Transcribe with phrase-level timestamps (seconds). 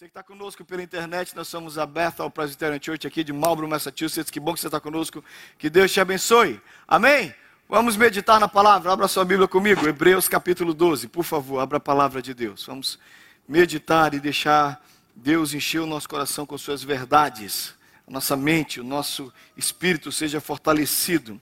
[0.00, 3.68] Você que está conosco pela internet, nós somos a Bethel Presbyterian Church aqui de Marlborough,
[3.68, 4.30] Massachusetts.
[4.30, 5.22] Que bom que você está conosco.
[5.58, 6.58] Que Deus te abençoe.
[6.88, 7.34] Amém?
[7.68, 8.90] Vamos meditar na palavra.
[8.90, 9.86] Abra sua Bíblia comigo.
[9.86, 11.06] Hebreus capítulo 12.
[11.06, 12.64] Por favor, abra a palavra de Deus.
[12.64, 12.98] Vamos
[13.46, 14.82] meditar e deixar
[15.14, 17.74] Deus encher o nosso coração com suas verdades.
[18.08, 21.38] A nossa mente, o nosso espírito seja fortalecido.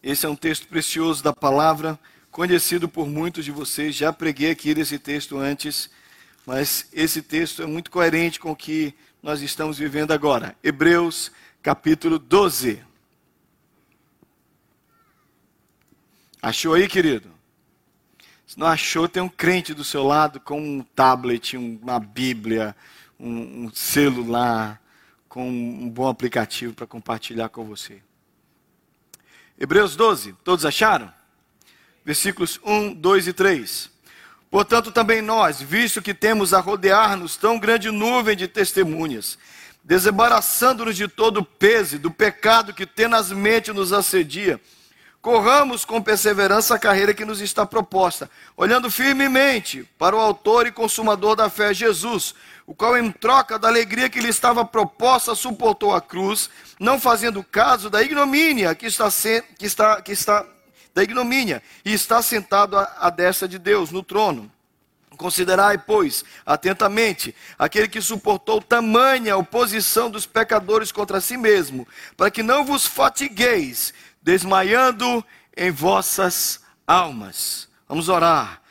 [0.00, 1.98] Esse é um texto precioso da palavra,
[2.30, 3.96] conhecido por muitos de vocês.
[3.96, 5.90] Já preguei aqui desse texto antes
[6.46, 10.56] mas esse texto é muito coerente com o que nós estamos vivendo agora.
[10.62, 12.80] Hebreus capítulo 12.
[16.40, 17.28] Achou aí, querido?
[18.46, 22.76] Se não achou, tem um crente do seu lado com um tablet, uma Bíblia,
[23.18, 24.80] um, um celular,
[25.28, 28.00] com um bom aplicativo para compartilhar com você.
[29.58, 31.12] Hebreus 12, todos acharam?
[32.04, 33.95] Versículos 1, 2 e 3.
[34.50, 39.38] Portanto, também nós, visto que temos a rodear-nos tão grande nuvem de testemunhas,
[39.82, 44.60] desembaraçando-nos de todo o peso do pecado que tenazmente nos assedia,
[45.20, 50.72] corramos com perseverança a carreira que nos está proposta, olhando firmemente para o Autor e
[50.72, 52.32] Consumador da fé, Jesus,
[52.64, 57.42] o qual, em troca da alegria que lhe estava proposta, suportou a cruz, não fazendo
[57.42, 59.08] caso da ignomínia que está,
[59.58, 60.46] que está, que está
[60.96, 64.50] da ignomínia, e está sentado à, destra de Deus no trono.
[65.18, 71.86] Considerai, pois, atentamente aquele que suportou tamanha oposição dos pecadores contra si mesmo,
[72.16, 73.92] para que não vos fatigueis,
[74.22, 75.22] desmaiando
[75.54, 77.68] em vossas almas.
[77.86, 78.62] Vamos orar.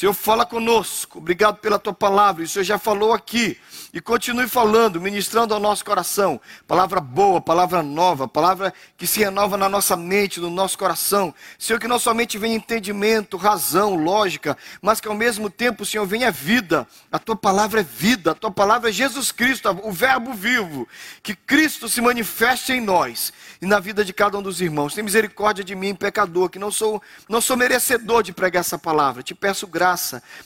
[0.00, 1.18] Senhor, fala conosco.
[1.18, 2.42] Obrigado pela tua palavra.
[2.42, 3.58] O Senhor já falou aqui.
[3.92, 6.40] E continue falando, ministrando ao nosso coração.
[6.66, 11.34] Palavra boa, palavra nova, palavra que se renova na nossa mente, no nosso coração.
[11.58, 16.30] Senhor, que não somente venha entendimento, razão, lógica, mas que ao mesmo tempo, Senhor, venha
[16.30, 16.88] vida.
[17.12, 20.88] A tua palavra é vida, a tua palavra é Jesus Cristo, o Verbo vivo.
[21.22, 24.94] Que Cristo se manifeste em nós e na vida de cada um dos irmãos.
[24.94, 29.22] Tem misericórdia de mim, pecador, que não sou, não sou merecedor de pregar essa palavra.
[29.22, 29.89] Te peço graça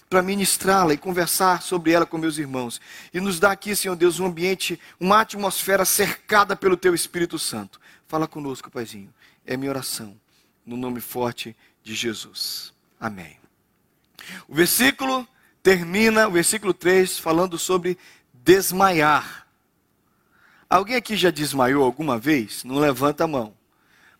[0.08, 2.80] para ministrá-la e conversar sobre ela com meus irmãos.
[3.12, 7.80] E nos dá aqui, Senhor Deus, um ambiente, uma atmosfera cercada pelo Teu Espírito Santo.
[8.06, 9.12] Fala conosco, Paizinho.
[9.46, 10.18] É minha oração,
[10.64, 12.72] no nome forte de Jesus.
[12.98, 13.38] Amém.
[14.48, 15.26] O versículo
[15.62, 17.98] termina, o versículo 3, falando sobre
[18.32, 19.46] desmaiar.
[20.68, 22.64] Alguém aqui já desmaiou alguma vez?
[22.64, 23.54] Não levanta a mão.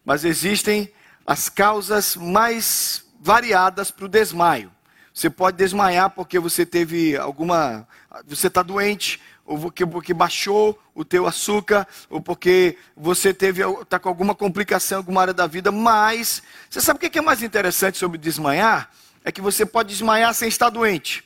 [0.04, 0.92] Mas existem
[1.26, 4.70] as causas mais variadas para o desmaio.
[5.14, 7.86] Você pode desmaiar porque você teve alguma.
[8.26, 13.96] Você está doente, ou porque, porque baixou o teu açúcar, ou porque você teve está
[14.00, 15.70] com alguma complicação em alguma área da vida.
[15.70, 18.90] Mas você sabe o que é mais interessante sobre desmaiar?
[19.24, 21.24] É que você pode desmaiar sem estar doente.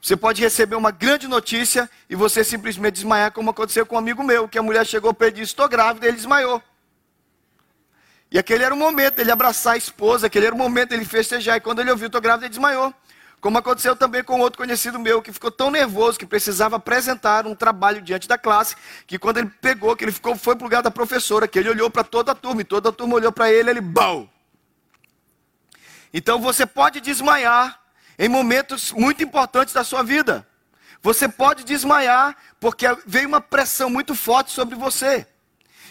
[0.00, 4.24] Você pode receber uma grande notícia e você simplesmente desmaiar, como aconteceu com um amigo
[4.24, 6.62] meu, que a mulher chegou para ele e disse: Estou grávida, e ele desmaiou.
[8.30, 11.58] E aquele era o momento dele abraçar a esposa, aquele era o momento dele festejar.
[11.58, 12.94] E quando ele ouviu, estou grávida, ele desmaiou.
[13.40, 17.54] Como aconteceu também com outro conhecido meu, que ficou tão nervoso que precisava apresentar um
[17.54, 18.74] trabalho diante da classe,
[19.06, 21.68] que quando ele pegou, que ele ficou, foi para o lugar da professora, que ele
[21.68, 24.28] olhou para toda a turma, e toda a turma olhou para ele, ele, bau!
[26.12, 27.78] Então você pode desmaiar
[28.18, 30.46] em momentos muito importantes da sua vida.
[31.02, 35.26] Você pode desmaiar porque veio uma pressão muito forte sobre você.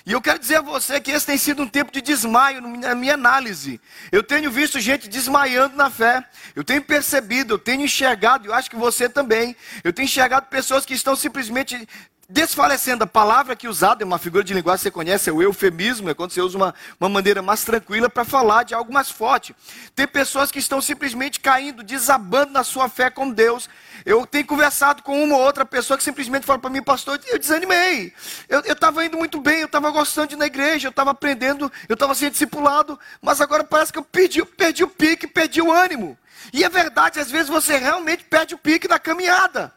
[0.06, 2.94] E eu quero dizer a você que esse tem sido um tempo de desmaio na
[2.94, 3.82] minha análise.
[4.12, 6.24] Eu tenho visto gente desmaiando na fé.
[6.56, 9.56] Eu tenho percebido, eu tenho enxergado, eu acho que você também.
[9.84, 11.88] Eu tenho enxergado pessoas que estão simplesmente
[12.28, 13.04] desfalecendo.
[13.04, 16.10] A palavra que usada é uma figura de linguagem que você conhece, é o eufemismo,
[16.10, 19.56] é quando você usa uma, uma maneira mais tranquila para falar de algo mais forte.
[19.96, 23.70] Tem pessoas que estão simplesmente caindo, desabando na sua fé com Deus.
[24.06, 27.40] Eu tenho conversado com uma ou outra pessoa que simplesmente fala para mim, pastor, eu
[27.40, 28.14] desanimei.
[28.50, 31.72] Eu estava indo muito bem, eu estava gostando de ir na igreja, eu estava aprendendo,
[31.88, 35.72] eu estava sendo discipulado, mas agora parece que eu perdi, perdi o pique, perdi o
[35.72, 36.18] ânimo.
[36.54, 39.74] E é verdade, às vezes você realmente perde o pique da caminhada.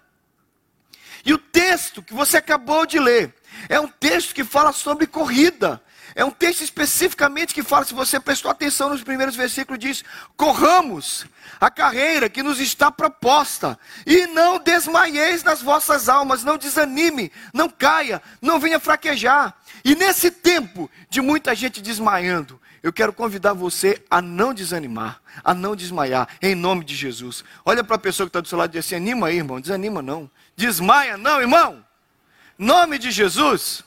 [1.29, 3.35] E o texto que você acabou de ler
[3.69, 5.79] é um texto que fala sobre corrida.
[6.15, 10.03] É um texto especificamente que fala, se você prestou atenção nos primeiros versículos, diz:
[10.39, 11.27] corramos
[11.61, 17.69] a carreira que nos está proposta, e não desmaieis nas vossas almas, não desanime, não
[17.69, 19.55] caia, não venha fraquejar.
[19.85, 25.53] E nesse tempo de muita gente desmaiando, eu quero convidar você a não desanimar, a
[25.53, 27.45] não desmaiar, em nome de Jesus.
[27.67, 29.61] Olha para a pessoa que está do seu lado e diz assim: anima aí, irmão,
[29.61, 30.31] desanima não.
[30.59, 31.87] Desmaia não, irmão.
[32.59, 33.85] Nome de Jesus.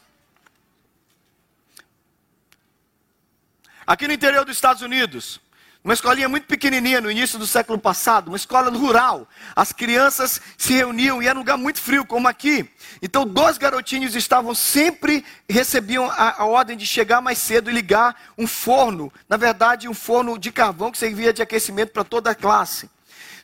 [3.85, 5.41] Aqui no interior dos Estados Unidos,
[5.83, 9.27] Uma escolinha muito pequenininha no início do século passado, uma escola rural.
[9.55, 12.69] As crianças se reuniam e era um lugar muito frio, como aqui.
[13.01, 18.15] Então, dois garotinhos estavam sempre recebiam a, a, ordem de chegar mais cedo e ligar
[18.37, 19.11] um forno.
[19.27, 22.87] Na verdade, um forno de carvão que servia de aquecimento para toda a classe.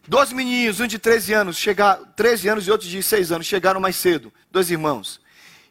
[0.07, 3.81] Dois menininhos, um de 13 anos, chegar, 13 anos e outro de 6 anos, chegaram
[3.81, 4.31] mais cedo.
[4.49, 5.19] Dois irmãos.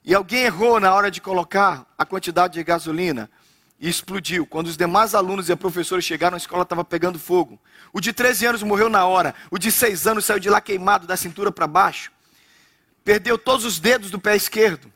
[0.04, 3.30] E alguém errou na hora de colocar a quantidade de gasolina
[3.80, 4.46] e explodiu.
[4.46, 7.58] Quando os demais alunos e professores chegaram, a escola estava pegando fogo.
[7.94, 9.34] O de 13 anos morreu na hora.
[9.50, 12.12] O de 6 anos saiu de lá queimado da cintura para baixo.
[13.02, 14.92] Perdeu todos os dedos do pé esquerdo.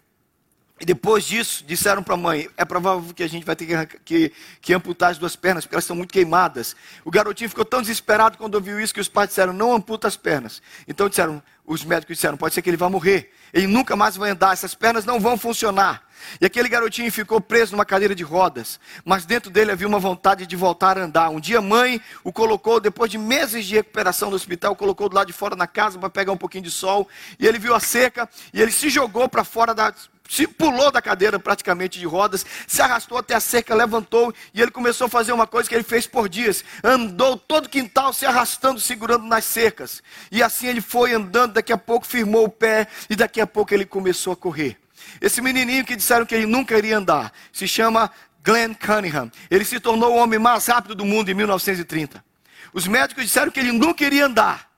[0.81, 3.99] E depois disso, disseram para a mãe: é provável que a gente vai ter que,
[3.99, 4.33] que,
[4.63, 6.75] que, amputar as duas pernas, porque elas estão muito queimadas.
[7.05, 10.17] O garotinho ficou tão desesperado quando ouviu isso que os pais disseram: não amputa as
[10.17, 10.63] pernas.
[10.89, 13.31] Então disseram: os médicos disseram: pode ser que ele vá morrer.
[13.53, 16.03] Ele nunca mais vai andar, essas pernas não vão funcionar.
[16.41, 20.47] E aquele garotinho ficou preso numa cadeira de rodas, mas dentro dele havia uma vontade
[20.47, 21.31] de voltar a andar.
[21.31, 25.17] Um dia a mãe o colocou, depois de meses de recuperação do hospital, colocou do
[25.17, 27.09] lado de fora na casa para pegar um pouquinho de sol.
[27.39, 29.93] E ele viu a cerca e ele se jogou para fora da.
[30.31, 34.71] Se pulou da cadeira praticamente de rodas, se arrastou até a cerca, levantou e ele
[34.71, 36.65] começou a fazer uma coisa que ele fez por dias.
[36.85, 40.01] Andou todo o quintal se arrastando, segurando nas cercas.
[40.31, 43.75] E assim ele foi andando, daqui a pouco firmou o pé e daqui a pouco
[43.75, 44.79] ele começou a correr.
[45.21, 48.09] Esse menininho que disseram que ele nunca iria andar, se chama
[48.45, 49.33] Glenn Cunningham.
[49.51, 52.25] Ele se tornou o homem mais rápido do mundo em 1930.
[52.73, 54.70] Os médicos disseram que ele nunca iria andar.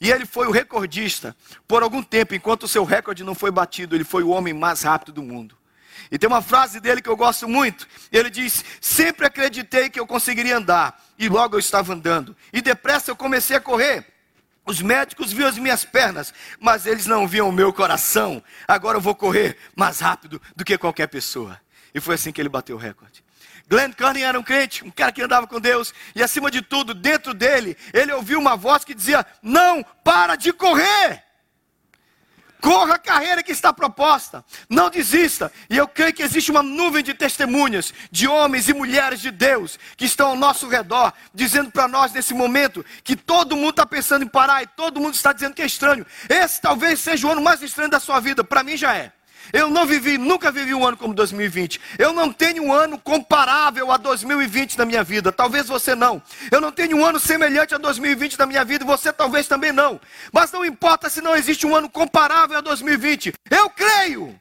[0.00, 1.36] E ele foi o recordista
[1.66, 4.82] por algum tempo, enquanto o seu recorde não foi batido, ele foi o homem mais
[4.82, 5.56] rápido do mundo.
[6.10, 7.86] E tem uma frase dele que eu gosto muito.
[8.10, 12.36] Ele diz: Sempre acreditei que eu conseguiria andar, e logo eu estava andando.
[12.52, 14.06] E depressa eu comecei a correr.
[14.64, 18.42] Os médicos viam as minhas pernas, mas eles não viam o meu coração.
[18.66, 21.58] Agora eu vou correr mais rápido do que qualquer pessoa.
[21.94, 23.24] E foi assim que ele bateu o recorde.
[23.68, 26.94] Glenn Cunningham era um crente, um cara que andava com Deus, e acima de tudo,
[26.94, 31.28] dentro dele, ele ouviu uma voz que dizia: Não para de correr.
[32.60, 34.44] Corra a carreira que está proposta.
[34.68, 35.52] Não desista.
[35.70, 39.78] E eu creio que existe uma nuvem de testemunhas de homens e mulheres de Deus
[39.96, 44.24] que estão ao nosso redor, dizendo para nós nesse momento que todo mundo está pensando
[44.24, 46.04] em parar e todo mundo está dizendo que é estranho.
[46.28, 48.42] Esse talvez seja o ano mais estranho da sua vida.
[48.42, 49.12] Para mim já é.
[49.52, 51.80] Eu não vivi, nunca vivi um ano como 2020.
[51.98, 55.32] Eu não tenho um ano comparável a 2020 na minha vida.
[55.32, 56.22] Talvez você não.
[56.50, 58.84] Eu não tenho um ano semelhante a 2020 na minha vida.
[58.84, 60.00] Você talvez também não.
[60.32, 63.32] Mas não importa se não existe um ano comparável a 2020.
[63.50, 64.38] Eu creio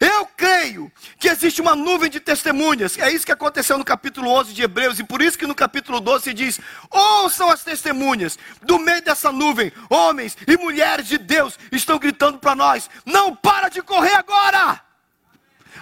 [0.00, 2.98] eu creio que existe uma nuvem de testemunhas.
[2.98, 4.98] É isso que aconteceu no capítulo 11 de Hebreus.
[4.98, 6.60] E por isso que no capítulo 12 diz:
[6.90, 8.38] Ouçam as testemunhas.
[8.62, 13.68] Do meio dessa nuvem, homens e mulheres de Deus estão gritando para nós: Não para
[13.68, 14.80] de correr agora!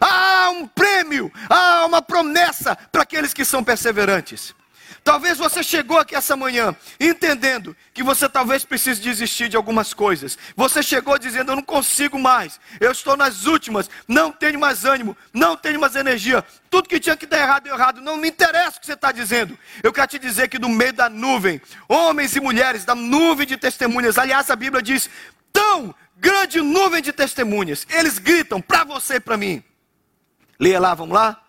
[0.00, 4.54] Há um prêmio, há uma promessa para aqueles que são perseverantes.
[5.04, 10.38] Talvez você chegou aqui essa manhã entendendo que você talvez precise desistir de algumas coisas.
[10.56, 15.14] Você chegou dizendo: Eu não consigo mais, eu estou nas últimas, não tenho mais ânimo,
[15.30, 16.42] não tenho mais energia.
[16.70, 18.00] Tudo que tinha que dar errado, deu errado.
[18.00, 19.58] Não me interessa o que você está dizendo.
[19.82, 23.58] Eu quero te dizer que no meio da nuvem, homens e mulheres, da nuvem de
[23.58, 25.10] testemunhas, aliás, a Bíblia diz:
[25.52, 29.62] tão grande nuvem de testemunhas, eles gritam para você e para mim.
[30.58, 31.44] Leia lá, vamos lá.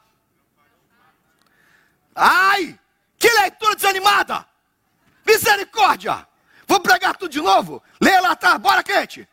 [2.14, 2.78] Ai!
[3.26, 4.46] Que leitura desanimada!
[5.26, 6.28] Misericórdia!
[6.68, 7.82] Vou pregar tudo de novo?
[8.00, 9.28] Leia lá atrás, bora, quente!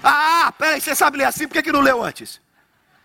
[0.00, 2.40] Ah, peraí, você sabe ler assim, por que, que não leu antes?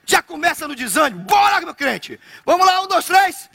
[0.06, 2.20] Já começa no desânimo, bora, meu crente!
[2.46, 3.50] Vamos lá, um, dois, três!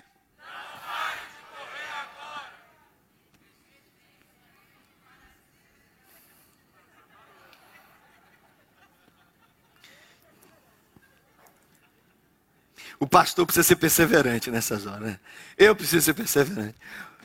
[13.01, 15.01] O pastor precisa ser perseverante nessas horas.
[15.01, 15.21] Né?
[15.57, 16.77] Eu preciso ser perseverante.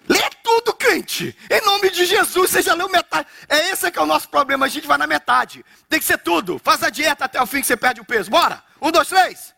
[0.07, 1.37] Lê tudo, crente.
[1.49, 3.27] Em nome de Jesus, você já leu metade.
[3.49, 4.65] É esse que é o nosso problema.
[4.65, 5.65] A gente vai na metade.
[5.89, 6.57] Tem que ser tudo.
[6.63, 8.31] Faz a dieta até o fim que você perde o peso.
[8.31, 8.63] Bora.
[8.81, 9.53] Um, dois, três.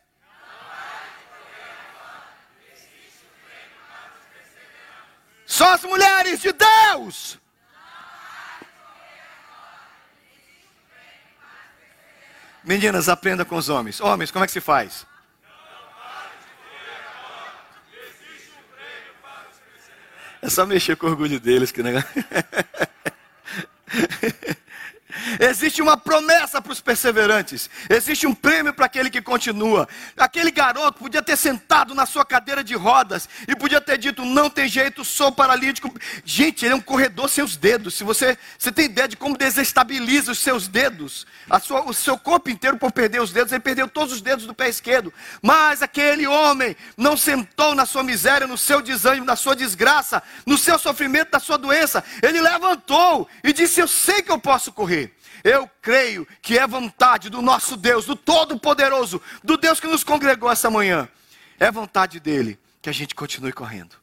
[5.46, 7.38] Só as mulheres de Deus.
[12.64, 14.02] Meninas, aprenda com os homens.
[14.02, 15.06] Homens, como é que se faz?
[20.42, 22.08] É só mexer com o orgulho deles, que negócio.
[25.40, 27.70] Existe uma promessa para os perseverantes.
[27.90, 29.88] Existe um prêmio para aquele que continua.
[30.16, 34.50] Aquele garoto podia ter sentado na sua cadeira de rodas e podia ter dito: Não
[34.50, 35.94] tem jeito, sou paralítico.
[36.24, 37.96] Gente, ele é um corredor sem os dedos.
[37.96, 41.26] Se você, você tem ideia de como desestabiliza os seus dedos,
[41.62, 44.54] sua, o seu corpo inteiro por perder os dedos, ele perdeu todos os dedos do
[44.54, 45.14] pé esquerdo.
[45.42, 50.58] Mas aquele homem não sentou na sua miséria, no seu desânimo, na sua desgraça, no
[50.58, 52.04] seu sofrimento, na sua doença.
[52.22, 55.17] Ele levantou e disse: Eu sei que eu posso correr.
[55.44, 60.52] Eu creio que é vontade do nosso Deus, do Todo-Poderoso, do Deus que nos congregou
[60.52, 61.08] essa manhã.
[61.60, 63.96] É vontade dele que a gente continue correndo.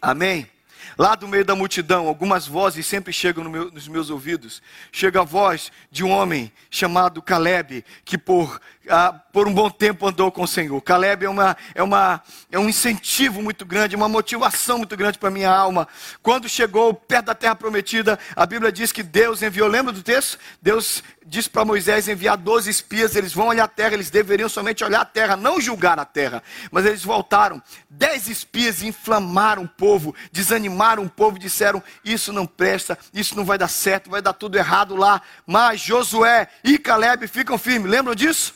[0.00, 0.48] Amém?
[0.98, 4.62] Lá do meio da multidão, algumas vozes sempre chegam no meu, nos meus ouvidos.
[4.90, 10.06] Chega a voz de um homem chamado Caleb, que por ah, por um bom tempo
[10.06, 10.80] andou com o Senhor.
[10.80, 12.20] Caleb é, uma, é, uma,
[12.50, 15.86] é um incentivo muito grande, uma motivação muito grande para a minha alma.
[16.22, 20.38] Quando chegou perto da terra prometida, a Bíblia diz que Deus enviou, lembra do texto?
[20.60, 24.84] Deus disse para Moisés enviar 12 espias, eles vão olhar a terra, eles deveriam somente
[24.84, 26.42] olhar a terra, não julgar a terra.
[26.70, 32.98] Mas eles voltaram, dez espias inflamaram o povo, desanimaram o povo, disseram: Isso não presta,
[33.12, 35.22] isso não vai dar certo, vai dar tudo errado lá.
[35.46, 38.54] Mas Josué e Caleb ficam firmes, lembram disso?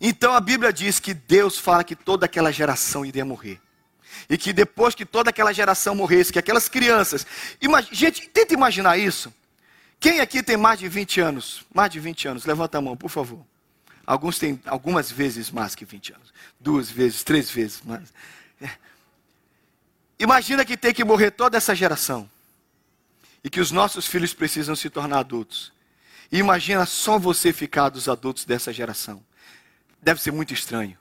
[0.00, 3.60] Então a Bíblia diz que Deus fala que toda aquela geração iria morrer.
[4.28, 7.26] E que depois que toda aquela geração morresse, que aquelas crianças.
[7.60, 7.88] Imag...
[7.92, 9.32] Gente, tenta imaginar isso.
[9.98, 11.64] Quem aqui tem mais de 20 anos?
[11.74, 13.44] Mais de 20 anos, levanta a mão, por favor.
[14.06, 16.32] Alguns têm algumas vezes mais que 20 anos.
[16.60, 18.12] Duas vezes, três vezes mais.
[18.60, 18.70] É.
[20.18, 22.30] Imagina que tem que morrer toda essa geração.
[23.42, 25.72] E que os nossos filhos precisam se tornar adultos.
[26.30, 29.22] E imagina só você ficar dos adultos dessa geração.
[30.00, 30.96] Deve ser muito estranho.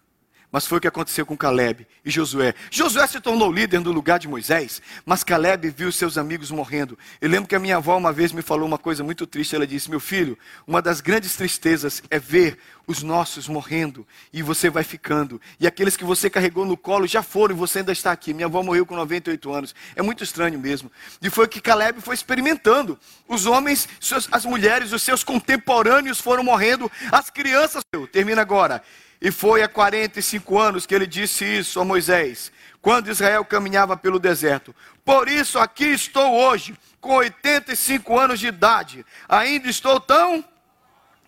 [0.56, 2.56] Mas foi o que aconteceu com Caleb e Josué.
[2.72, 6.98] Josué se tornou líder no lugar de Moisés, mas Caleb viu seus amigos morrendo.
[7.20, 9.54] Eu lembro que a minha avó uma vez me falou uma coisa muito triste.
[9.54, 12.58] Ela disse: Meu filho, uma das grandes tristezas é ver
[12.88, 15.42] os nossos morrendo e você vai ficando.
[15.60, 18.34] E aqueles que você carregou no colo já foram e você ainda está aqui.
[18.34, 19.76] Minha avó morreu com 98 anos.
[19.94, 20.90] É muito estranho mesmo.
[21.22, 22.98] E foi o que Caleb foi experimentando.
[23.28, 23.90] Os homens,
[24.32, 26.90] as mulheres, os seus contemporâneos foram morrendo.
[27.12, 27.84] As crianças.
[28.14, 28.82] Termina agora.
[29.22, 34.19] E foi há 45 anos que ele disse isso a Moisés, quando Israel caminhava pelo
[34.19, 34.75] deserto.
[35.03, 39.05] Por isso aqui estou hoje, com 85 anos de idade.
[39.27, 40.43] Ainda estou tão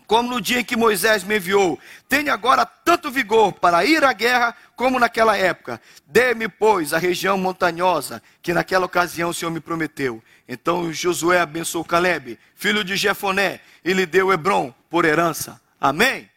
[0.08, 1.78] como no dia em que Moisés me enviou.
[2.08, 5.82] Tenho agora tanto vigor para ir à guerra como naquela época.
[6.08, 10.24] Dê-me, pois, a região montanhosa que naquela ocasião o Senhor me prometeu.
[10.48, 15.60] Então Josué abençoou Caleb, filho de Jefoné, e lhe deu Hebron por herança.
[15.80, 16.30] Amém?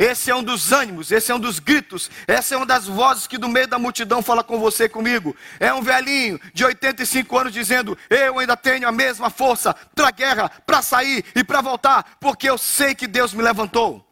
[0.00, 3.26] Esse é um dos ânimos, esse é um dos gritos, essa é uma das vozes
[3.26, 5.36] que do meio da multidão fala com você comigo.
[5.60, 10.50] É um velhinho de 85 anos dizendo: Eu ainda tenho a mesma força para guerra,
[10.64, 14.02] para sair e para voltar, porque eu sei que Deus me levantou.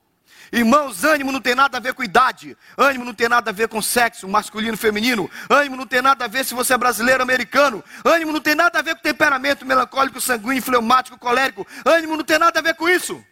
[0.53, 3.69] Irmãos, ânimo não tem nada a ver com idade, ânimo não tem nada a ver
[3.69, 7.83] com sexo, masculino, feminino, ânimo não tem nada a ver se você é brasileiro, americano,
[8.05, 12.39] ânimo não tem nada a ver com temperamento melancólico, sanguíneo, fleumático, colérico, ânimo não tem
[12.39, 13.25] nada a ver com isso.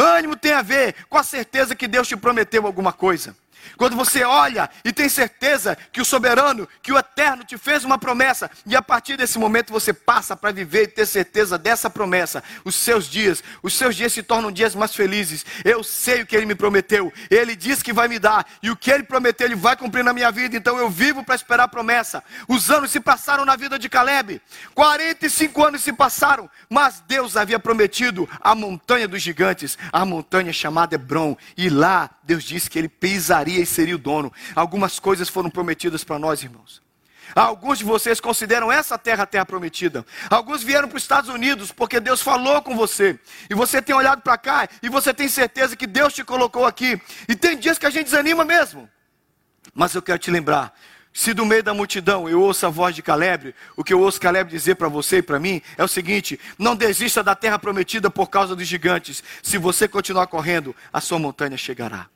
[0.00, 3.36] Ânimo tem a ver com a certeza que Deus te prometeu alguma coisa.
[3.76, 7.98] Quando você olha e tem certeza que o soberano, que o eterno te fez uma
[7.98, 12.42] promessa, e a partir desse momento você passa para viver e ter certeza dessa promessa,
[12.64, 15.44] os seus dias, os seus dias se tornam dias mais felizes.
[15.64, 18.76] Eu sei o que ele me prometeu, ele disse que vai me dar, e o
[18.76, 21.68] que ele prometeu, ele vai cumprir na minha vida, então eu vivo para esperar a
[21.68, 22.22] promessa.
[22.46, 24.40] Os anos se passaram na vida de Caleb,
[24.74, 30.94] 45 anos se passaram, mas Deus havia prometido a montanha dos gigantes, a montanha chamada
[30.94, 34.32] Hebron, e lá Deus disse que ele pisaria e seria o dono.
[34.54, 36.82] Algumas coisas foram prometidas para nós, irmãos.
[37.34, 40.04] Alguns de vocês consideram essa terra a terra prometida.
[40.30, 43.18] Alguns vieram para os Estados Unidos porque Deus falou com você.
[43.50, 47.00] E você tem olhado para cá e você tem certeza que Deus te colocou aqui.
[47.28, 48.88] E tem dias que a gente desanima mesmo.
[49.74, 50.72] Mas eu quero te lembrar:
[51.12, 54.20] se do meio da multidão eu ouço a voz de Caleb, o que eu ouço
[54.20, 58.10] Caleb dizer para você e para mim é o seguinte: não desista da terra prometida
[58.10, 59.22] por causa dos gigantes.
[59.42, 62.08] Se você continuar correndo, a sua montanha chegará.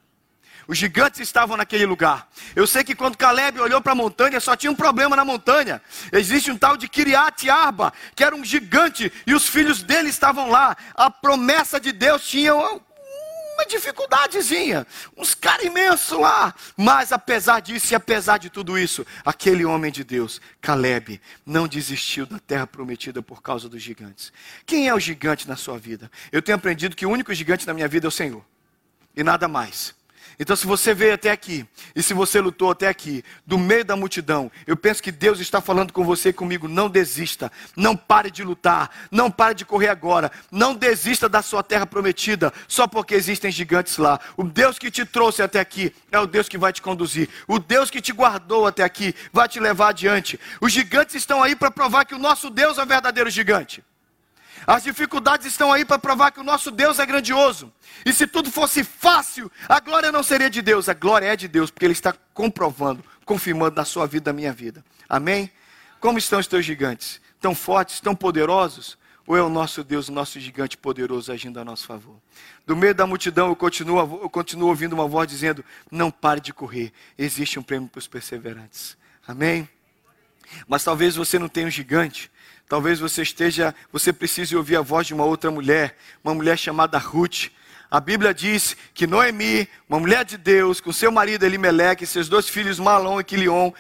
[0.66, 2.28] Os gigantes estavam naquele lugar.
[2.54, 5.83] Eu sei que quando Caleb olhou para a montanha, só tinha um problema na montanha.
[6.12, 10.50] Existe um tal de Kiriat Arba, que era um gigante, e os filhos dele estavam
[10.50, 10.76] lá.
[10.95, 16.54] A promessa de Deus tinha uma dificuldadezinha, uns caras imensos lá.
[16.76, 22.26] Mas apesar disso e apesar de tudo isso, aquele homem de Deus, Caleb, não desistiu
[22.26, 24.33] da terra prometida por causa dos gigantes.
[24.66, 26.11] Quem é o gigante na sua vida?
[26.31, 28.45] Eu tenho aprendido que o único gigante na minha vida é o Senhor,
[29.14, 29.95] e nada mais.
[30.38, 33.96] Então, se você veio até aqui, e se você lutou até aqui, do meio da
[33.96, 38.30] multidão, eu penso que Deus está falando com você e comigo: não desista, não pare
[38.30, 43.14] de lutar, não pare de correr agora, não desista da sua terra prometida, só porque
[43.14, 44.18] existem gigantes lá.
[44.36, 47.58] O Deus que te trouxe até aqui é o Deus que vai te conduzir, o
[47.58, 50.38] Deus que te guardou até aqui vai te levar adiante.
[50.60, 53.82] Os gigantes estão aí para provar que o nosso Deus é o verdadeiro gigante.
[54.66, 57.73] As dificuldades estão aí para provar que o nosso Deus é grandioso.
[58.04, 61.49] E se tudo fosse fácil, a glória não seria de Deus, a glória é de
[61.49, 64.85] Deus, porque Ele está comprovando, confirmando na sua vida, na minha vida.
[65.09, 65.50] Amém?
[66.00, 67.21] Como estão os teus gigantes?
[67.40, 68.99] Tão fortes, tão poderosos?
[69.26, 72.16] Ou é o nosso Deus, o nosso gigante poderoso agindo a nosso favor?
[72.66, 76.52] Do meio da multidão eu continuo, eu continuo ouvindo uma voz dizendo: Não pare de
[76.52, 78.97] correr, existe um prêmio para os perseverantes.
[79.26, 79.69] Amém?
[80.66, 82.31] Mas talvez você não tenha um gigante,
[82.69, 86.99] Talvez você esteja, você precise ouvir a voz de uma outra mulher, uma mulher chamada
[86.99, 87.49] Ruth.
[87.92, 92.49] A Bíblia diz que Noemi, uma mulher de Deus, com seu marido Elimeleque, seus dois
[92.49, 93.70] filhos Malom e Quilion,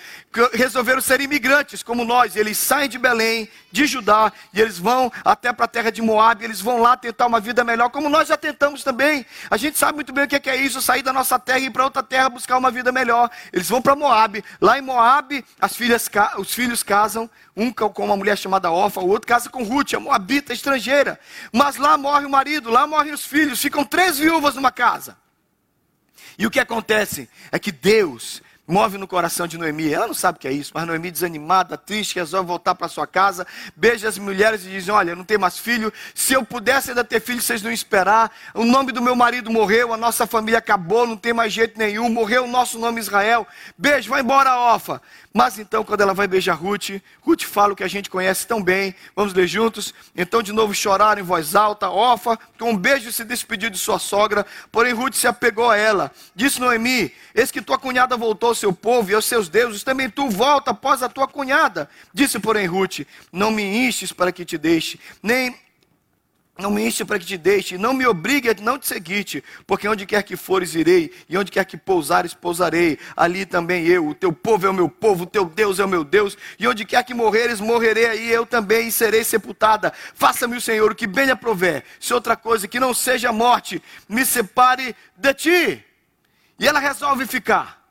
[0.52, 2.36] resolveram ser imigrantes como nós.
[2.36, 6.44] Eles saem de Belém, de Judá, e eles vão até para a terra de Moab,
[6.44, 9.24] eles vão lá tentar uma vida melhor, como nós já tentamos também.
[9.50, 11.70] A gente sabe muito bem o que é isso, sair da nossa terra e ir
[11.70, 13.30] para outra terra buscar uma vida melhor.
[13.50, 14.44] Eles vão para Moab.
[14.60, 19.08] Lá em Moab, as filhas, os filhos casam, um com uma mulher chamada Orfa, o
[19.08, 21.18] outro casa com Ruth, a moabita estrangeira.
[21.50, 25.16] Mas lá morre o marido, lá morrem os filhos, ficam três viúvas numa casa.
[26.38, 28.42] E o que acontece é que Deus
[28.72, 29.92] move no coração de Noemi.
[29.92, 33.06] Ela não sabe o que é isso, mas Noemi, desanimada, triste, resolve voltar para sua
[33.06, 35.92] casa, beija as mulheres e diz: Olha, não tem mais filho.
[36.14, 38.32] Se eu pudesse ainda ter filho, vocês não esperar.
[38.54, 42.08] O nome do meu marido morreu, a nossa família acabou, não tem mais jeito nenhum.
[42.08, 43.46] Morreu o nosso nome Israel.
[43.76, 45.02] Beijo, vai embora, Ofa.
[45.34, 48.62] Mas então, quando ela vai beijar Ruth, Ruth fala o que a gente conhece tão
[48.62, 48.94] bem.
[49.16, 49.94] Vamos ler juntos?
[50.14, 51.88] Então, de novo, choraram em voz alta.
[51.88, 54.44] Ofa, com um beijo, se despediu de sua sogra.
[54.70, 56.10] Porém, Ruth se apegou a ela.
[56.34, 59.82] Disse Noemi: Eis que tua cunhada voltou seu povo e aos seus deuses.
[59.82, 61.88] Também tu volta após a tua cunhada.
[62.14, 63.00] Disse, porém, Ruth:
[63.32, 65.54] Não me instes para que te deixe, nem
[66.58, 69.88] não me enche para que te deixe, não me obrigue a não te seguir-te, porque
[69.88, 74.14] onde quer que fores irei, e onde quer que pousares, pousarei, ali também eu, o
[74.14, 76.84] teu povo é o meu povo, o teu Deus é o meu Deus, e onde
[76.84, 79.94] quer que morreres, morrerei aí eu também, e serei sepultada.
[80.14, 83.82] Faça-me o Senhor o que bem aprover, se outra coisa que não seja a morte,
[84.06, 85.84] me separe de ti.
[86.58, 87.81] E ela resolve ficar.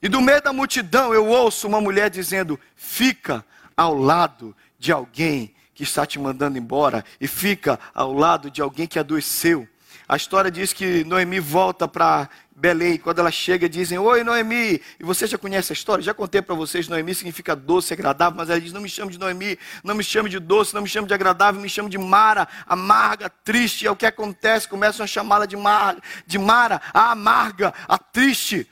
[0.00, 3.44] E do meio da multidão eu ouço uma mulher dizendo: Fica
[3.76, 8.86] ao lado de alguém que está te mandando embora e fica ao lado de alguém
[8.86, 9.68] que adoeceu.
[10.08, 12.96] A história diz que Noemi volta para Belém.
[12.96, 14.80] Quando ela chega, dizem: Oi, Noemi.
[14.98, 16.02] E você já conhece a história?
[16.02, 18.36] Já contei para vocês: Noemi significa doce, agradável.
[18.36, 20.88] Mas ela diz: Não me chame de Noemi, não me chame de doce, não me
[20.88, 23.86] chame de agradável, me chame de Mara, amarga, triste.
[23.86, 24.68] É o que acontece.
[24.68, 28.68] Começam a chamá-la de, Mar, de Mara, a amarga, a triste.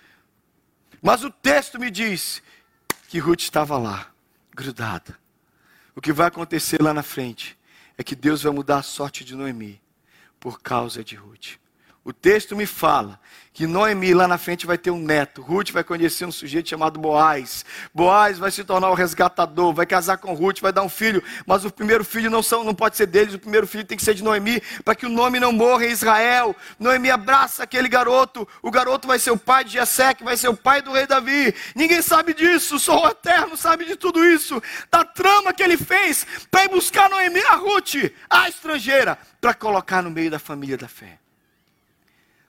[1.02, 2.42] Mas o texto me diz
[3.09, 4.11] que Ruth estava lá,
[4.54, 5.16] grudada
[5.96, 7.59] o que vai acontecer lá na frente
[7.96, 9.80] é que Deus vai mudar a sorte de Noemi
[10.38, 11.56] por causa de Ruth.
[12.06, 13.18] O texto me fala
[13.52, 15.42] que Noemi lá na frente vai ter um neto.
[15.42, 17.64] Ruth vai conhecer um sujeito chamado Boaz.
[17.92, 21.20] Boaz vai se tornar o resgatador, vai casar com Ruth, vai dar um filho.
[21.44, 24.04] Mas o primeiro filho não, são, não pode ser deles, o primeiro filho tem que
[24.04, 26.54] ser de Noemi, para que o nome não morra em Israel.
[26.78, 28.46] Noemi abraça aquele garoto.
[28.62, 31.08] O garoto vai ser o pai de Jessé, que vai ser o pai do rei
[31.08, 31.52] Davi.
[31.74, 34.62] Ninguém sabe disso, só o Eterno sabe de tudo isso.
[34.92, 40.02] Da trama que ele fez para ir buscar Noemi, a Ruth, a estrangeira, para colocar
[40.02, 41.18] no meio da família da fé.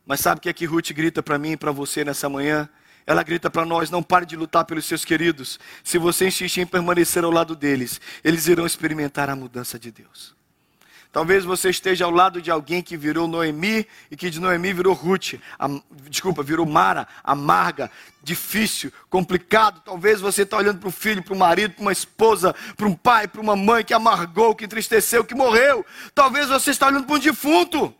[0.07, 2.69] Mas sabe o que é que Ruth grita para mim e para você nessa manhã?
[3.05, 5.59] Ela grita para nós: não pare de lutar pelos seus queridos.
[5.83, 10.35] Se você insistir em permanecer ao lado deles, eles irão experimentar a mudança de Deus.
[11.11, 14.93] Talvez você esteja ao lado de alguém que virou Noemi e que de Noemi virou
[14.93, 15.33] Ruth.
[15.57, 15.67] A,
[16.09, 17.89] desculpa, virou Mara, amarga,
[18.21, 19.81] difícil, complicado.
[19.83, 22.93] Talvez você está olhando para o filho, para o marido, para uma esposa, para um
[22.93, 25.85] pai, para uma mãe que amargou, que entristeceu, que morreu.
[26.13, 27.95] Talvez você está olhando para um defunto.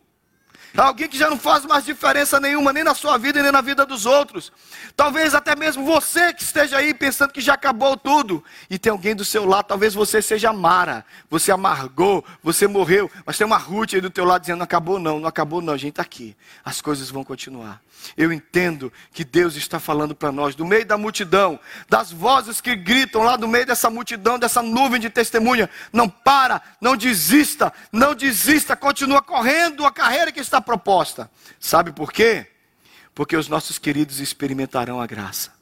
[0.78, 3.86] Alguém que já não faz mais diferença nenhuma, nem na sua vida, nem na vida
[3.86, 4.52] dos outros.
[4.96, 8.44] Talvez até mesmo você que esteja aí pensando que já acabou tudo.
[8.70, 11.04] E tem alguém do seu lado, talvez você seja Mara.
[11.30, 13.10] Você amargou, você morreu.
[13.26, 15.74] Mas tem uma Ruth aí do teu lado dizendo: não acabou não, não acabou não,
[15.74, 16.36] a gente está aqui.
[16.64, 17.82] As coisas vão continuar.
[18.16, 22.76] Eu entendo que Deus está falando para nós, do meio da multidão, das vozes que
[22.76, 25.70] gritam lá do meio dessa multidão, dessa nuvem de testemunha.
[25.92, 31.30] Não para, não desista, não desista, continua correndo a carreira que está proposta.
[31.60, 32.48] Sabe por quê?
[33.14, 35.57] Porque os nossos queridos experimentarão a graça.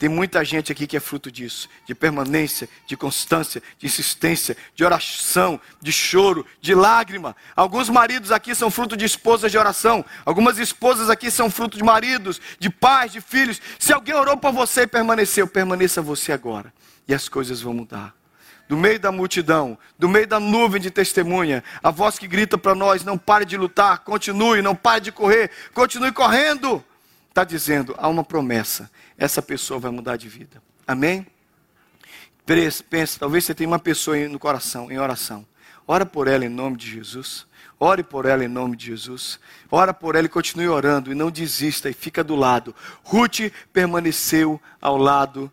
[0.00, 4.82] Tem muita gente aqui que é fruto disso, de permanência, de constância, de insistência, de
[4.82, 7.36] oração, de choro, de lágrima.
[7.54, 11.84] Alguns maridos aqui são fruto de esposas de oração, algumas esposas aqui são fruto de
[11.84, 13.60] maridos, de pais, de filhos.
[13.78, 16.72] Se alguém orou por você e permaneceu, permaneça você agora,
[17.06, 18.14] e as coisas vão mudar
[18.70, 22.74] do meio da multidão, do meio da nuvem de testemunha, a voz que grita para
[22.74, 26.82] nós: não pare de lutar, continue, não pare de correr, continue correndo.
[27.30, 30.62] Está dizendo, há uma promessa, essa pessoa vai mudar de vida.
[30.86, 31.26] Amém?
[32.90, 35.46] Pensa, talvez você tenha uma pessoa no coração, em oração.
[35.86, 37.46] Ora por ela em nome de Jesus.
[37.78, 39.40] Ore por ela em nome de Jesus.
[39.70, 41.10] Ora por ela e continue orando.
[41.10, 42.74] E não desista e fica do lado.
[43.02, 45.50] Ruth permaneceu ao lado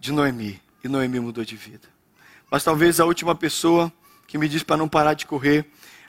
[0.00, 0.60] de Noemi.
[0.82, 1.92] E Noemi mudou de vida
[2.52, 3.90] mas talvez a última pessoa
[4.26, 5.64] que me diz para não parar de correr.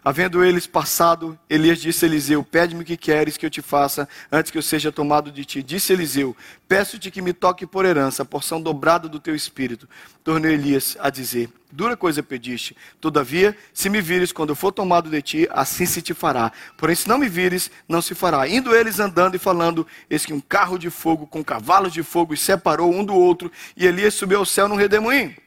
[0.06, 4.08] Havendo eles passado, Elias disse a Eliseu: Pede-me o que queres que eu te faça
[4.30, 5.64] antes que eu seja tomado de ti.
[5.64, 6.36] Disse Eliseu:
[6.68, 9.88] Peço-te que me toque por herança, a porção dobrada do teu espírito.
[10.22, 12.76] Tornou Elias a dizer: Dura coisa pediste.
[13.00, 16.52] Todavia, se me vires quando eu for tomado de ti, assim se te fará.
[16.78, 18.46] Porém, se não me vires, não se fará.
[18.46, 22.34] Indo eles andando e falando, eis que um carro de fogo com cavalos de fogo
[22.34, 25.43] os separou um do outro, e Elias subiu ao céu num redemoinho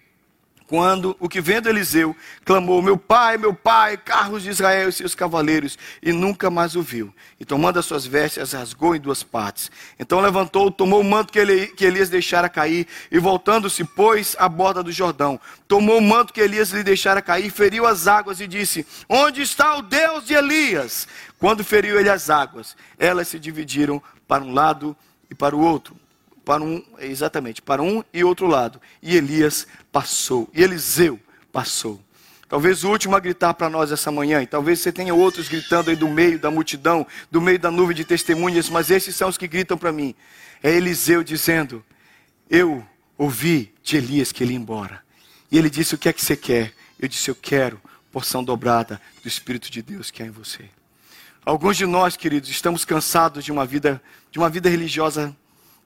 [0.67, 5.15] quando o que vendo Eliseu clamou: Meu pai, meu pai, carros de Israel e seus
[5.15, 7.15] cavaleiros, e nunca mais o viu.
[7.39, 9.71] E tomando as suas vestes, rasgou em duas partes.
[9.99, 14.83] Então levantou, tomou o manto que, que Elias deixara cair, e voltando-se, pôs à borda
[14.83, 15.41] do Jordão.
[15.69, 19.77] Tomou o manto que Elias lhe deixara cair, feriu as águas e disse: Onde está
[19.77, 21.07] o Deus de Elias?
[21.39, 24.97] Quando feriu ele as águas, elas se dividiram para um lado
[25.31, 25.97] e para o outro
[26.47, 28.81] para um, exatamente, para um e outro lado.
[29.03, 31.19] E Elias passou, e Eliseu
[31.53, 32.01] passou.
[32.49, 35.91] Talvez o último a gritar para nós essa manhã, e talvez você tenha outros gritando
[35.91, 39.37] aí do meio da multidão, do meio da nuvem de testemunhas, mas esses são os
[39.37, 40.15] que gritam para mim.
[40.63, 41.85] É Eliseu dizendo:
[42.49, 42.87] Eu
[43.19, 45.03] ouvi de Elias que ele ia embora.
[45.51, 46.73] E ele disse: O que é que você quer?
[46.97, 47.81] Eu disse: Eu quero
[48.13, 50.67] porção dobrada do Espírito de Deus que há em você.
[51.45, 55.37] Alguns de nós, queridos, estamos cansados de uma vida, de uma vida religiosa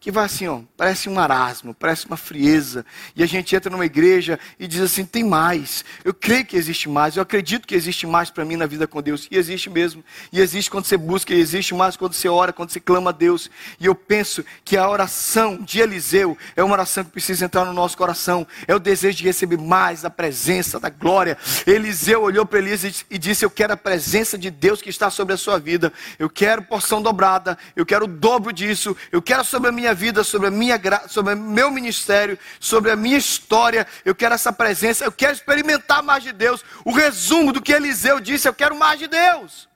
[0.01, 2.87] que vai assim, ó, parece um marasmo, parece uma frieza.
[3.15, 5.85] E a gente entra numa igreja e diz assim: tem mais.
[6.03, 7.17] Eu creio que existe mais.
[7.17, 9.29] Eu acredito que existe mais para mim na vida com Deus.
[9.31, 10.03] E existe mesmo.
[10.33, 13.13] E existe quando você busca, e existe mais quando você ora, quando você clama a
[13.13, 13.51] Deus.
[13.79, 17.75] E eu penso que a oração de Eliseu é uma oração que precisa entrar no
[17.75, 18.47] nosso coração.
[18.67, 21.37] É o desejo de receber mais da presença, da glória.
[21.67, 25.35] Eliseu olhou para Elias e disse: Eu quero a presença de Deus que está sobre
[25.35, 25.93] a sua vida.
[26.19, 27.59] Eu quero porção dobrada.
[27.77, 28.97] Eu quero o dobro disso.
[29.13, 32.91] Eu quero sobre a minha minha vida, sobre a minha sobre o meu ministério, sobre
[32.91, 33.87] a minha história.
[34.05, 36.65] Eu quero essa presença, eu quero experimentar mais de Deus.
[36.85, 39.69] O resumo do que Eliseu disse, eu quero mais de Deus.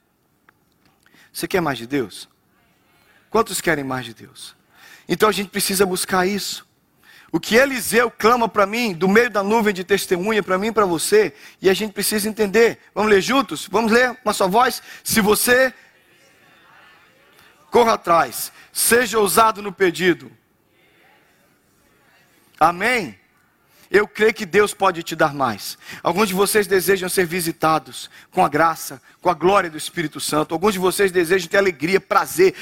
[1.33, 2.29] Você quer mais de Deus?
[3.29, 4.55] Quantos querem mais de Deus?
[5.09, 6.65] Então a gente precisa buscar isso.
[7.33, 10.73] O que Eliseu clama para mim, do meio da nuvem de testemunha, para mim e
[10.73, 12.79] para você, e a gente precisa entender.
[12.95, 13.67] Vamos ler juntos?
[13.69, 14.81] Vamos ler uma só voz?
[15.03, 15.75] Se você
[17.75, 18.53] corra atrás.
[18.73, 20.31] Seja ousado no pedido.
[22.61, 23.19] Amém?
[23.91, 25.77] Eu creio que Deus pode te dar mais.
[26.01, 30.55] Alguns de vocês desejam ser visitados com a graça, com a glória do Espírito Santo.
[30.55, 32.55] Alguns de vocês desejam ter alegria, prazer.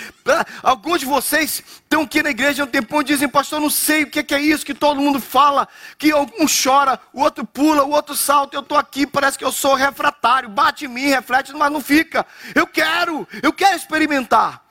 [0.62, 4.05] Alguns de vocês estão aqui na igreja há um tempão e dizem, pastor, não sei
[4.05, 5.68] o que é isso que todo mundo fala.
[5.98, 8.57] Que um chora, o outro pula, o outro salta.
[8.57, 10.48] Eu estou aqui, parece que eu sou refratário.
[10.48, 12.25] Bate em mim, reflete, mas não fica.
[12.55, 14.62] Eu quero, eu quero experimentar.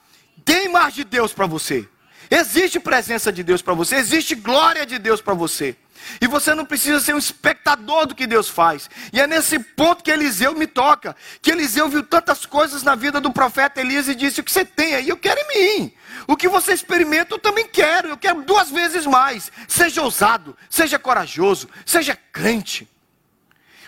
[0.44, 1.88] Tem mais de Deus para você.
[2.30, 5.76] Existe presença de Deus para você, existe glória de Deus para você.
[6.20, 8.90] E você não precisa ser um espectador do que Deus faz.
[9.12, 11.16] E é nesse ponto que Eliseu me toca.
[11.42, 14.66] Que Eliseu viu tantas coisas na vida do profeta Elias e disse: O que você
[14.66, 15.94] tem aí, eu quero em mim.
[16.28, 18.10] O que você experimenta, eu também quero.
[18.10, 19.52] Eu quero duas vezes mais.
[19.68, 22.88] Seja ousado, seja corajoso, seja crente.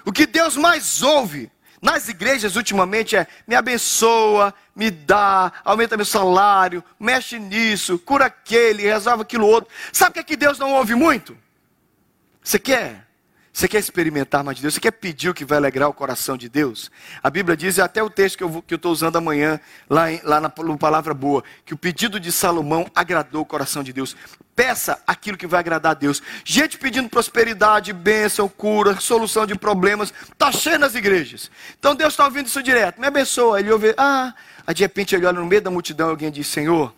[0.06, 1.50] O que Deus mais ouve
[1.84, 8.84] nas igrejas ultimamente é me abençoa, me dá, aumenta meu salário, mexe nisso, cura aquele,
[8.84, 9.70] resolve aquilo outro.
[9.92, 11.38] Sabe o que, é que Deus não ouve muito?
[12.42, 13.06] Você quer?
[13.54, 14.74] Você quer experimentar mais de Deus?
[14.74, 16.90] Você quer pedir o que vai alegrar o coração de Deus?
[17.22, 20.50] A Bíblia diz, até o texto que eu estou usando amanhã, lá, em, lá na,
[20.50, 24.18] Palavra Boa, que o pedido de Salomão agradou o coração de Deus.
[24.56, 26.20] Peça aquilo que vai agradar a Deus.
[26.44, 30.12] Gente pedindo prosperidade, bênção, cura, solução de problemas.
[30.32, 31.52] Está cheio nas igrejas.
[31.78, 33.00] Então Deus está ouvindo isso direto.
[33.00, 33.60] Me abençoa.
[33.60, 34.34] Ele ouve, ah,
[34.66, 36.92] aí de repente ele olha no meio da multidão e alguém diz: Senhor,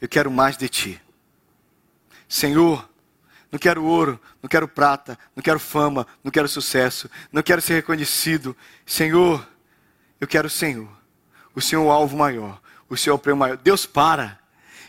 [0.00, 1.02] eu quero mais de ti.
[2.28, 2.88] Senhor,
[3.50, 7.74] não quero ouro, não quero prata, não quero fama, não quero sucesso, não quero ser
[7.74, 8.56] reconhecido.
[8.84, 9.46] Senhor,
[10.20, 10.88] eu quero o Senhor.
[11.54, 13.56] O Senhor é o alvo maior, o Senhor é o prêmio maior.
[13.56, 14.38] Deus para.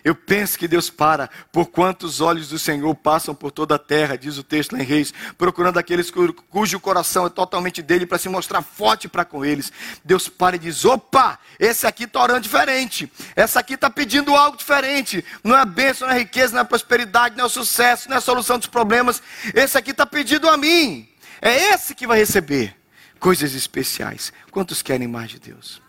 [0.04, 4.18] Eu penso que Deus para, por quantos olhos do Senhor passam por toda a terra,
[4.18, 6.12] diz o texto lá em Reis, procurando aqueles
[6.50, 9.72] cujo coração é totalmente dele para se mostrar forte para com eles.
[10.04, 14.58] Deus para e diz: opa, esse aqui está orando diferente, essa aqui está pedindo algo
[14.58, 15.24] diferente.
[15.44, 18.58] Não é bênção, não é riqueza, não é prosperidade, não é sucesso, não é solução
[18.58, 19.22] dos problemas.
[19.54, 21.08] Esse aqui está pedindo a mim.
[21.42, 22.76] É esse que vai receber
[23.20, 24.32] coisas especiais.
[24.52, 25.82] Quantos querem mais de Deus?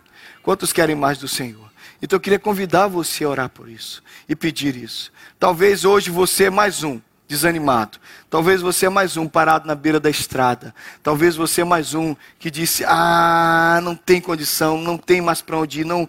[0.43, 1.68] Quantos querem mais do Senhor?
[2.01, 5.13] Então eu queria convidar você a orar por isso e pedir isso.
[5.39, 7.99] Talvez hoje você é mais um desanimado.
[8.31, 10.75] Talvez você é mais um parado na beira da estrada.
[11.03, 15.59] Talvez você é mais um que disse: "Ah, não tem condição, não tem mais para
[15.59, 16.09] onde ir, não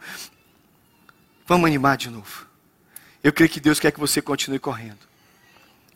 [1.50, 2.46] Vamos animar de novo.
[3.24, 5.09] Eu creio que Deus quer que você continue correndo.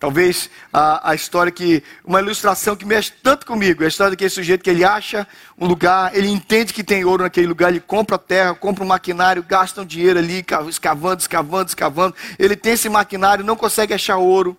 [0.03, 1.81] Talvez a, a história que.
[2.03, 3.83] Uma ilustração que mexe tanto comigo.
[3.83, 5.25] É a história daquele sujeito que ele acha
[5.57, 9.41] um lugar, ele entende que tem ouro naquele lugar, ele compra terra, compra um maquinário,
[9.41, 12.15] gasta um dinheiro ali, escavando, escavando, escavando.
[12.37, 14.57] Ele tem esse maquinário, não consegue achar ouro.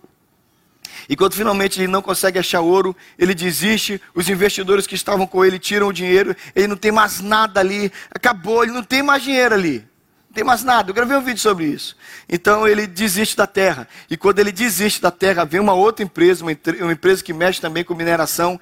[1.07, 4.01] E quando finalmente ele não consegue achar ouro, ele desiste.
[4.15, 6.35] Os investidores que estavam com ele tiram o dinheiro.
[6.55, 7.91] Ele não tem mais nada ali.
[8.09, 9.87] Acabou, ele não tem mais dinheiro ali
[10.35, 10.91] tem mais nada.
[10.91, 11.95] Eu gravei um vídeo sobre isso.
[12.27, 13.87] Então ele desiste da terra.
[14.09, 17.61] E quando ele desiste da terra, vem uma outra empresa, uma, uma empresa que mexe
[17.61, 18.59] também com mineração,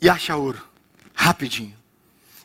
[0.00, 0.60] e acha ouro.
[1.14, 1.74] Rapidinho.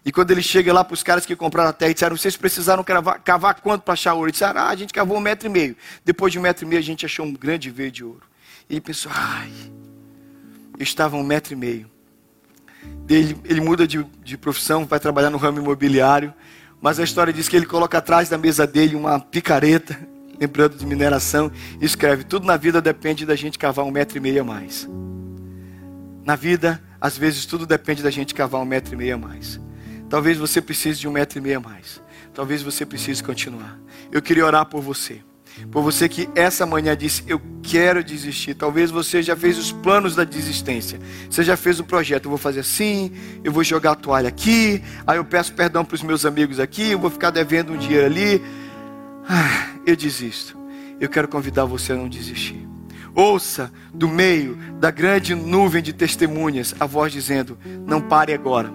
[0.03, 2.83] E quando ele chega lá para os caras que compraram a terra, disseram: vocês precisaram
[2.83, 4.27] cavar, cavar quanto para achar ouro?
[4.27, 5.75] Eles disseram: ah, a gente cavou um metro e meio.
[6.03, 8.23] Depois de um metro e meio, a gente achou um grande veio de ouro.
[8.69, 9.51] E ele pensou: ai,
[10.77, 11.89] eu estava um metro e meio.
[13.07, 16.33] Ele, ele muda de, de profissão, vai trabalhar no ramo imobiliário.
[16.82, 19.98] Mas a história diz que ele coloca atrás da mesa dele uma picareta,
[20.39, 24.20] lembrando de mineração, e escreve: Tudo na vida depende da gente cavar um metro e
[24.20, 24.89] meio a mais.
[26.26, 29.60] Na vida, às vezes, tudo depende da gente cavar um metro e meio a mais.
[30.10, 32.02] Talvez você precise de um metro e meio a mais.
[32.34, 33.80] Talvez você precise continuar.
[34.12, 35.22] Eu queria orar por você.
[35.71, 38.55] Por você que essa manhã disse: Eu quero desistir.
[38.55, 40.99] Talvez você já fez os planos da desistência.
[41.29, 42.25] Você já fez o projeto.
[42.25, 43.11] Eu vou fazer assim,
[43.43, 44.81] eu vou jogar a toalha aqui.
[45.05, 46.91] Aí eu peço perdão para os meus amigos aqui.
[46.91, 48.41] Eu vou ficar devendo um dinheiro ali.
[49.27, 50.57] Ah, eu desisto.
[50.99, 52.67] Eu quero convidar você a não desistir.
[53.13, 58.71] Ouça do meio da grande nuvem de testemunhas a voz dizendo: Não pare agora.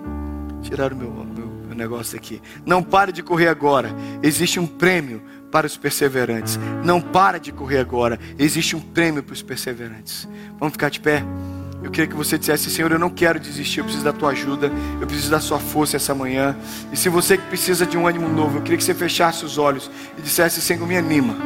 [0.62, 2.40] Tiraram o meu, meu, meu negócio aqui.
[2.64, 3.94] Não pare de correr agora.
[4.22, 6.59] Existe um prêmio para os perseverantes.
[6.85, 8.18] Não para de correr agora.
[8.38, 10.28] Existe um prêmio para os perseverantes.
[10.59, 11.22] Vamos ficar de pé?
[11.82, 14.72] Eu queria que você dissesse, Senhor, eu não quero desistir, eu preciso da tua ajuda,
[15.00, 16.56] eu preciso da sua força essa manhã.
[16.92, 19.56] E se você que precisa de um ânimo novo, eu queria que você fechasse os
[19.56, 21.37] olhos e dissesse, Senhor, me anima.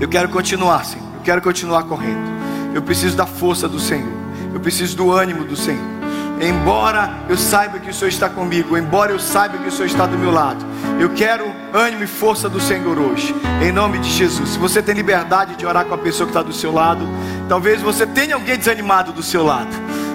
[0.00, 1.04] Eu quero continuar, Senhor.
[1.16, 2.26] Eu quero continuar correndo.
[2.74, 4.12] Eu preciso da força do Senhor.
[4.54, 5.98] Eu preciso do ânimo do Senhor.
[6.40, 10.06] Embora eu saiba que o Senhor está comigo, embora eu saiba que o Senhor está
[10.06, 10.64] do meu lado,
[11.00, 14.50] eu quero ânimo e força do Senhor hoje, em nome de Jesus.
[14.50, 17.06] Se você tem liberdade de orar com a pessoa que está do seu lado,
[17.48, 19.70] talvez você tenha alguém desanimado do seu lado.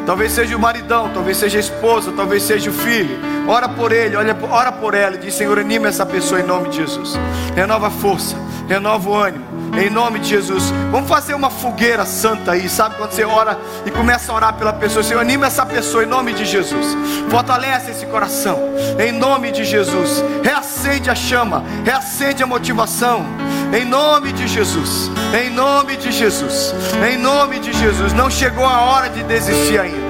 [0.06, 3.18] Talvez seja o maridão, talvez seja a esposa, talvez seja o filho.
[3.48, 6.70] Ora por ele, ora, ora por ela e diz: Senhor, anima essa pessoa em nome
[6.70, 7.18] de Jesus.
[7.56, 8.36] Renova a força,
[8.68, 10.72] renova o ânimo em nome de Jesus.
[10.92, 12.96] Vamos fazer uma fogueira santa aí, sabe?
[12.96, 16.34] Quando você ora e começa a orar pela pessoa, Senhor, anima essa pessoa em nome
[16.34, 16.96] de Jesus.
[17.30, 18.60] Fortalece esse coração,
[19.00, 20.24] em nome de Jesus.
[20.44, 23.26] Reacende a chama, reacende a motivação,
[23.74, 25.10] em nome de Jesus.
[25.34, 26.74] Em nome de Jesus.
[27.12, 28.14] Em nome de Jesus.
[28.14, 30.03] Não chegou a hora de desistir ainda.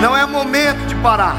[0.00, 1.36] Não é momento de parar.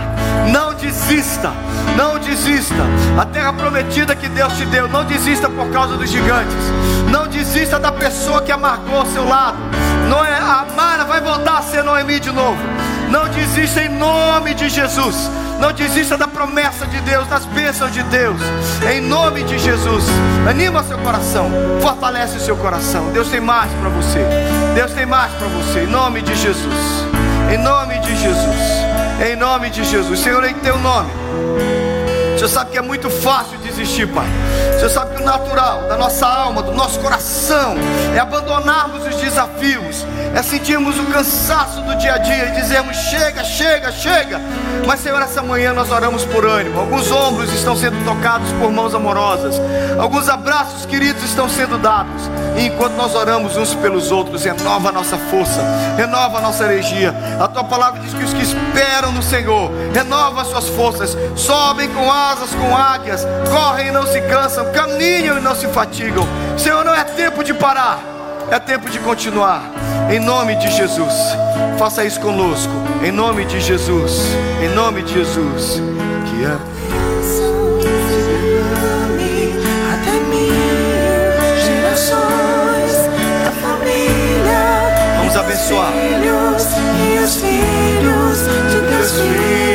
[0.51, 1.51] Não desista.
[1.97, 2.83] Não desista.
[3.19, 6.55] A terra prometida que Deus te deu, não desista por causa dos gigantes.
[7.09, 9.57] Não desista da pessoa que amargou ao seu lado.
[10.51, 12.59] A Mara vai voltar a ser Noemi de novo.
[13.09, 15.29] Não desista em nome de Jesus.
[15.59, 18.39] Não desista da promessa de Deus, das bênçãos de Deus.
[18.91, 20.05] Em nome de Jesus.
[20.49, 21.49] Anima seu coração.
[21.81, 23.11] Fortalece seu coração.
[23.11, 24.25] Deus tem mais para você.
[24.75, 25.83] Deus tem mais para você.
[25.83, 27.10] Em nome de Jesus.
[27.51, 28.61] Em nome de Jesus.
[29.29, 30.21] Em nome de Jesus.
[30.21, 31.11] Senhor, em teu nome.
[32.33, 34.25] O Senhor sabe que é muito fácil desistir, Pai.
[34.69, 37.75] O Senhor sabe que o natural da nossa alma, do nosso coração,
[38.15, 43.43] é abandonarmos os desafios, é sentirmos o cansaço do dia a dia e dizermos: chega,
[43.43, 44.41] chega, chega.
[44.85, 46.79] Mas, Senhor, essa manhã nós oramos por ânimo.
[46.79, 49.55] Alguns ombros estão sendo tocados por mãos amorosas,
[49.99, 52.29] alguns abraços queridos estão sendo dados.
[52.57, 55.61] E enquanto nós oramos uns pelos outros, renova a nossa força,
[55.97, 57.13] renova a nossa energia.
[57.39, 61.89] A tua palavra diz que os que esperam no Senhor renovam as suas forças, sobem
[61.89, 66.27] com asas, com águias, correm e não se cansam, caminham e não se fatigam.
[66.57, 67.99] Senhor, não é tempo de parar,
[68.49, 69.61] é tempo de continuar
[70.09, 71.13] em nome de Jesus.
[71.77, 72.71] Faça isso conosco,
[73.03, 74.27] em nome de Jesus,
[74.63, 75.81] em nome de Jesus.
[76.25, 76.57] Que a
[76.89, 79.53] bênção derrame
[79.93, 80.53] até mil
[81.65, 83.09] gerações
[83.43, 85.17] da família.
[85.17, 85.91] Vamos abençoar.
[85.91, 86.65] Os filhos
[86.99, 88.37] e os filhos
[88.71, 89.11] de Deus.
[89.11, 89.70] Filho.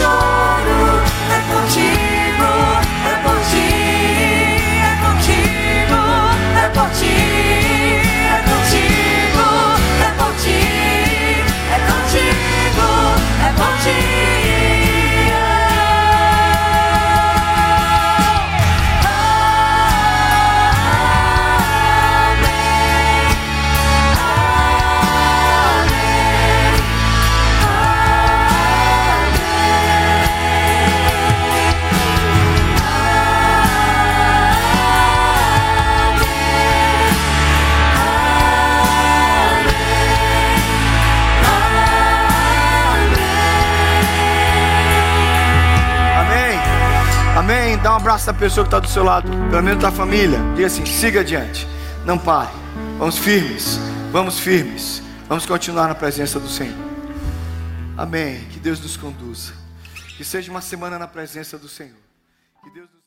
[0.00, 0.33] E
[48.24, 50.38] Abraço na pessoa que está do seu lado, pelo menos da família.
[50.54, 51.66] Diga assim: siga adiante.
[52.06, 52.50] Não pare.
[52.98, 53.78] Vamos firmes.
[54.10, 55.02] Vamos firmes.
[55.28, 56.76] Vamos continuar na presença do Senhor.
[57.96, 58.46] Amém.
[58.50, 59.52] Que Deus nos conduza.
[60.16, 61.98] Que seja uma semana na presença do Senhor.
[62.62, 63.02] Que Deus nos...